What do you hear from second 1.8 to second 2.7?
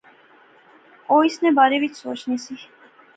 وچ سوچنی سی